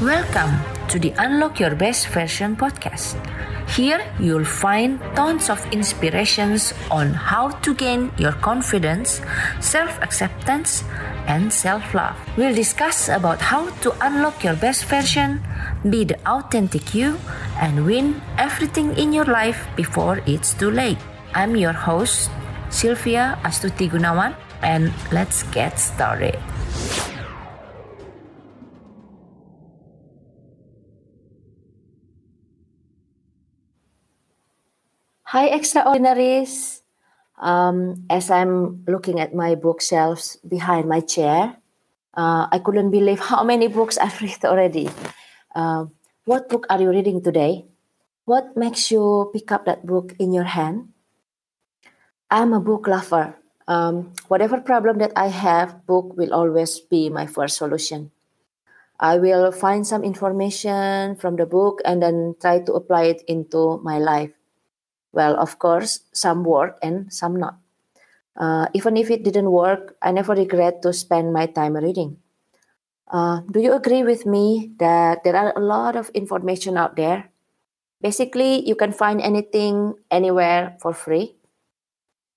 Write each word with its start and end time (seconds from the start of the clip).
Welcome 0.00 0.56
to 0.88 0.98
the 0.98 1.12
Unlock 1.18 1.60
Your 1.60 1.74
Best 1.76 2.08
Version 2.08 2.56
podcast. 2.56 3.20
Here 3.76 4.00
you'll 4.18 4.48
find 4.48 4.96
tons 5.14 5.50
of 5.50 5.60
inspirations 5.76 6.72
on 6.90 7.12
how 7.12 7.50
to 7.60 7.74
gain 7.74 8.10
your 8.16 8.32
confidence, 8.32 9.20
self-acceptance, 9.60 10.84
and 11.28 11.52
self-love. 11.52 12.16
We'll 12.38 12.54
discuss 12.54 13.10
about 13.10 13.44
how 13.44 13.68
to 13.84 13.92
unlock 14.00 14.42
your 14.42 14.56
best 14.56 14.86
version, 14.86 15.44
be 15.84 16.04
the 16.04 16.16
authentic 16.24 16.94
you, 16.94 17.20
and 17.60 17.84
win 17.84 18.22
everything 18.38 18.96
in 18.96 19.12
your 19.12 19.26
life 19.26 19.68
before 19.76 20.22
it's 20.24 20.54
too 20.54 20.70
late. 20.70 20.96
I'm 21.34 21.56
your 21.56 21.76
host, 21.76 22.30
Sylvia 22.70 23.38
Astuti 23.44 23.90
Gunawan, 23.90 24.34
and 24.62 24.94
let's 25.12 25.42
get 25.52 25.78
started. 25.78 26.40
Hi, 35.30 35.46
extraordinaries. 35.46 36.82
Um, 37.38 38.02
as 38.10 38.34
I'm 38.34 38.82
looking 38.90 39.22
at 39.22 39.30
my 39.30 39.54
bookshelves 39.54 40.42
behind 40.42 40.90
my 40.90 40.98
chair, 40.98 41.54
uh, 42.18 42.50
I 42.50 42.58
couldn't 42.58 42.90
believe 42.90 43.20
how 43.22 43.46
many 43.46 43.70
books 43.70 43.94
I've 43.94 44.18
read 44.26 44.42
already. 44.42 44.90
Uh, 45.54 45.86
what 46.26 46.50
book 46.50 46.66
are 46.66 46.82
you 46.82 46.90
reading 46.90 47.22
today? 47.22 47.70
What 48.24 48.56
makes 48.56 48.90
you 48.90 49.30
pick 49.30 49.54
up 49.54 49.66
that 49.70 49.86
book 49.86 50.18
in 50.18 50.34
your 50.34 50.50
hand? 50.50 50.90
I'm 52.28 52.52
a 52.52 52.58
book 52.58 52.88
lover. 52.88 53.38
Um, 53.70 54.10
whatever 54.26 54.58
problem 54.58 54.98
that 54.98 55.12
I 55.14 55.28
have, 55.28 55.86
book 55.86 56.18
will 56.18 56.34
always 56.34 56.80
be 56.80 57.08
my 57.08 57.30
first 57.30 57.56
solution. 57.56 58.10
I 58.98 59.22
will 59.22 59.52
find 59.52 59.86
some 59.86 60.02
information 60.02 61.14
from 61.22 61.36
the 61.36 61.46
book 61.46 61.78
and 61.84 62.02
then 62.02 62.34
try 62.42 62.58
to 62.66 62.72
apply 62.74 63.14
it 63.14 63.22
into 63.28 63.78
my 63.86 64.02
life. 64.02 64.34
Well, 65.12 65.36
of 65.38 65.58
course, 65.58 66.00
some 66.12 66.44
work 66.44 66.78
and 66.82 67.12
some 67.12 67.36
not. 67.36 67.58
Uh, 68.36 68.66
even 68.74 68.96
if 68.96 69.10
it 69.10 69.24
didn't 69.24 69.50
work, 69.50 69.96
I 70.02 70.12
never 70.12 70.34
regret 70.34 70.82
to 70.82 70.92
spend 70.92 71.32
my 71.32 71.46
time 71.46 71.76
reading. 71.76 72.18
Uh, 73.10 73.42
do 73.50 73.60
you 73.60 73.74
agree 73.74 74.02
with 74.02 74.24
me 74.24 74.70
that 74.78 75.24
there 75.24 75.36
are 75.36 75.52
a 75.56 75.60
lot 75.60 75.96
of 75.96 76.10
information 76.14 76.76
out 76.78 76.96
there? 76.96 77.30
Basically, 78.00 78.66
you 78.66 78.76
can 78.76 78.92
find 78.92 79.20
anything 79.20 79.94
anywhere 80.10 80.76
for 80.80 80.94
free. 80.94 81.36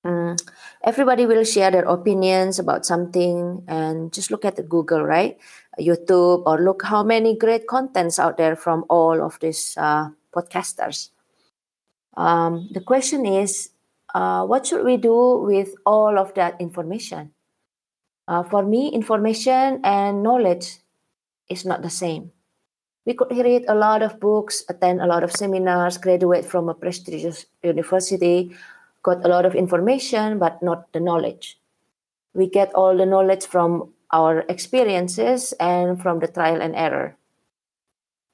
Mm, 0.06 0.36
everybody 0.84 1.26
will 1.26 1.46
share 1.46 1.72
their 1.72 1.86
opinions 1.88 2.60
about 2.60 2.86
something 2.86 3.64
and 3.68 4.12
just 4.12 4.32
look 4.32 4.44
at 4.44 4.60
Google, 4.68 5.04
right? 5.04 5.38
YouTube, 5.80 6.44
or 6.46 6.60
look 6.60 6.84
how 6.84 7.04
many 7.04 7.38
great 7.38 7.68
contents 7.68 8.20
out 8.20 8.38
there 8.38 8.56
from 8.56 8.84
all 8.90 9.22
of 9.24 9.40
these 9.40 9.78
uh, 9.78 10.10
podcasters. 10.36 11.10
Um, 12.16 12.70
the 12.72 12.82
question 12.82 13.26
is, 13.26 13.70
uh, 14.14 14.46
what 14.46 14.66
should 14.66 14.86
we 14.86 14.98
do 14.98 15.42
with 15.42 15.74
all 15.86 16.18
of 16.18 16.34
that 16.36 16.60
information? 16.60 17.34
Uh, 18.28 18.44
for 18.44 18.64
me, 18.64 18.90
information 18.90 19.82
and 19.84 20.24
knowledge 20.24 20.80
is 21.50 21.66
not 21.66 21.82
the 21.82 21.90
same. 21.90 22.32
We 23.06 23.14
could 23.14 23.36
read 23.36 23.66
a 23.68 23.76
lot 23.76 24.02
of 24.02 24.20
books, 24.20 24.64
attend 24.70 25.02
a 25.02 25.08
lot 25.08 25.24
of 25.24 25.32
seminars, 25.32 25.98
graduate 25.98 26.46
from 26.46 26.70
a 26.70 26.74
prestigious 26.74 27.46
university, 27.62 28.56
got 29.02 29.26
a 29.26 29.28
lot 29.28 29.46
of 29.46 29.56
information, 29.56 30.40
but 30.40 30.64
not 30.64 30.92
the 30.94 31.02
knowledge. 31.02 31.60
We 32.34 32.48
get 32.48 32.74
all 32.74 32.96
the 32.96 33.06
knowledge 33.06 33.46
from 33.46 33.92
our 34.12 34.46
experiences 34.48 35.54
and 35.60 36.02
from 36.02 36.20
the 36.20 36.28
trial 36.28 36.62
and 36.62 36.76
error 36.76 37.18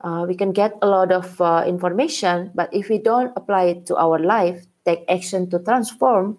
uh, 0.01 0.25
we 0.27 0.35
can 0.35 0.51
get 0.51 0.77
a 0.81 0.87
lot 0.87 1.11
of 1.11 1.39
uh, 1.41 1.63
information, 1.67 2.51
but 2.55 2.73
if 2.73 2.89
we 2.89 2.97
don't 2.97 3.33
apply 3.35 3.63
it 3.63 3.85
to 3.87 3.97
our 3.97 4.17
life, 4.17 4.65
take 4.85 5.03
action 5.09 5.49
to 5.49 5.59
transform, 5.59 6.37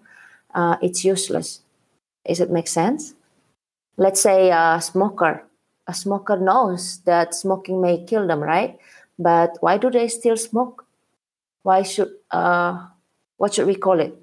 uh, 0.54 0.76
it's 0.80 1.04
useless. 1.04 1.60
Does 2.26 2.40
it 2.40 2.50
make 2.50 2.68
sense? 2.68 3.14
Let's 3.96 4.20
say 4.20 4.50
a 4.50 4.80
smoker. 4.80 5.44
A 5.86 5.92
smoker 5.94 6.38
knows 6.38 7.00
that 7.04 7.34
smoking 7.34 7.82
may 7.82 8.04
kill 8.04 8.26
them, 8.26 8.40
right? 8.40 8.78
But 9.18 9.58
why 9.60 9.76
do 9.76 9.90
they 9.90 10.08
still 10.08 10.36
smoke? 10.36 10.86
Why 11.62 11.82
should 11.82 12.10
uh, 12.30 12.86
what 13.36 13.52
should 13.52 13.66
we 13.66 13.74
call 13.74 14.00
it? 14.00 14.14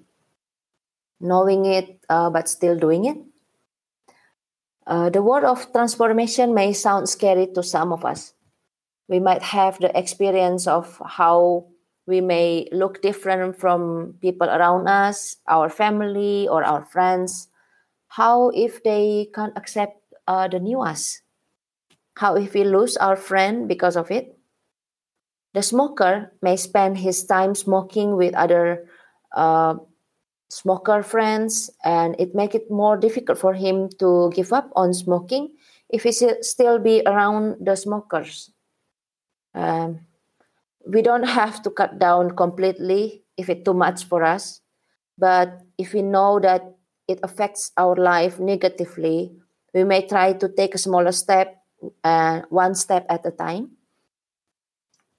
Knowing 1.20 1.66
it 1.66 2.00
uh, 2.10 2.30
but 2.32 2.50
still 2.50 2.78
doing 2.78 3.06
it. 3.06 3.18
Uh, 4.88 5.10
the 5.10 5.22
word 5.22 5.44
of 5.44 5.72
transformation 5.74 6.54
may 6.54 6.74
sound 6.74 7.10
scary 7.10 7.48
to 7.54 7.62
some 7.62 7.92
of 7.92 8.06
us 8.06 8.34
we 9.08 9.20
might 9.20 9.42
have 9.42 9.80
the 9.80 9.98
experience 9.98 10.68
of 10.68 11.02
how 11.06 11.66
we 12.08 12.22
may 12.22 12.68
look 12.72 13.02
different 13.02 13.60
from 13.60 14.16
people 14.22 14.48
around 14.48 14.88
us, 14.88 15.38
our 15.48 15.70
family 15.70 16.48
or 16.48 16.64
our 16.64 16.84
friends. 16.84 17.48
How 18.08 18.50
if 18.50 18.84
they 18.84 19.30
can't 19.34 19.58
accept 19.58 20.02
uh, 20.28 20.48
the 20.48 20.60
new 20.60 20.82
us? 20.82 21.22
How 22.16 22.36
if 22.36 22.54
we 22.54 22.64
lose 22.64 22.98
our 22.98 23.16
friend 23.16 23.68
because 23.68 23.96
of 23.96 24.12
it? 24.12 24.38
The 25.54 25.62
smoker 25.64 26.32
may 26.42 26.56
spend 26.56 26.98
his 26.98 27.26
time 27.26 27.56
smoking 27.56 28.16
with 28.16 28.36
other 28.36 28.88
uh, 29.36 29.76
smoker 30.50 31.04
friends, 31.04 31.70
and 31.84 32.16
it 32.20 32.36
make 32.36 32.56
it 32.56 32.72
more 32.72 32.96
difficult 32.98 33.38
for 33.38 33.54
him 33.54 33.90
to 34.00 34.32
give 34.34 34.54
up 34.54 34.72
on 34.76 34.94
smoking 34.94 35.56
if 35.90 36.04
he 36.04 36.12
still 36.12 36.80
be 36.80 37.02
around 37.06 37.58
the 37.66 37.76
smokers 37.76 38.52
um, 39.58 40.06
we 40.86 41.02
don't 41.02 41.26
have 41.26 41.62
to 41.64 41.70
cut 41.70 42.00
down 42.00 42.38
completely 42.38 43.24
if 43.36 43.50
it's 43.50 43.66
too 43.66 43.74
much 43.74 44.06
for 44.06 44.24
us. 44.24 44.62
But 45.18 45.66
if 45.78 45.94
we 45.94 46.02
know 46.02 46.40
that 46.40 46.62
it 47.08 47.20
affects 47.24 47.72
our 47.76 47.96
life 47.96 48.40
negatively, 48.40 49.34
we 49.74 49.84
may 49.84 50.08
try 50.08 50.34
to 50.34 50.48
take 50.48 50.76
a 50.76 50.78
smaller 50.78 51.12
step, 51.12 51.58
uh, 52.04 52.42
one 52.50 52.76
step 52.76 53.06
at 53.10 53.26
a 53.26 53.32
time. 53.32 53.72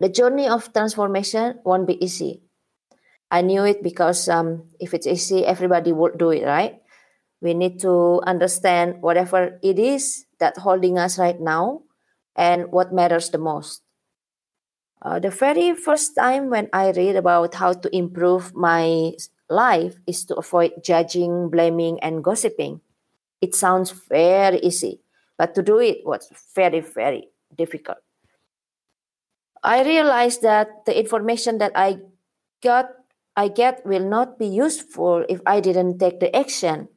The 0.00 0.08
journey 0.08 0.48
of 0.48 0.72
transformation 0.72 1.58
won't 1.64 1.86
be 1.86 2.02
easy. 2.02 2.42
I 3.30 3.42
knew 3.42 3.64
it 3.64 3.82
because 3.82 4.28
um, 4.28 4.70
if 4.78 4.94
it's 4.94 5.06
easy, 5.06 5.44
everybody 5.44 5.92
would 5.92 6.16
do 6.16 6.30
it, 6.30 6.46
right? 6.46 6.80
We 7.40 7.54
need 7.54 7.80
to 7.80 8.22
understand 8.24 9.02
whatever 9.02 9.58
it 9.62 9.78
is 9.78 10.24
that 10.38 10.56
holding 10.58 10.98
us 10.98 11.18
right 11.18 11.38
now 11.38 11.82
and 12.36 12.70
what 12.70 12.94
matters 12.94 13.30
the 13.30 13.38
most. 13.38 13.82
Uh, 15.00 15.18
the 15.18 15.30
very 15.30 15.74
first 15.74 16.14
time 16.16 16.50
when 16.50 16.68
I 16.72 16.90
read 16.90 17.16
about 17.16 17.54
how 17.54 17.72
to 17.72 17.96
improve 17.96 18.54
my 18.54 19.12
life 19.48 19.98
is 20.06 20.24
to 20.26 20.36
avoid 20.36 20.72
judging, 20.82 21.50
blaming, 21.50 22.00
and 22.00 22.22
gossiping. 22.22 22.80
It 23.40 23.54
sounds 23.54 23.92
very 23.92 24.58
easy, 24.58 25.00
but 25.36 25.54
to 25.54 25.62
do 25.62 25.78
it 25.78 26.02
was 26.04 26.28
very, 26.54 26.80
very 26.80 27.28
difficult. 27.56 27.98
I 29.62 29.82
realized 29.82 30.42
that 30.42 30.84
the 30.86 30.98
information 30.98 31.58
that 31.58 31.72
I 31.74 31.98
got 32.62 32.90
I 33.36 33.46
get 33.46 33.86
will 33.86 34.02
not 34.02 34.36
be 34.36 34.48
useful 34.50 35.24
if 35.28 35.40
I 35.46 35.60
didn't 35.60 35.98
take 35.98 36.18
the 36.18 36.34
action. 36.34 36.88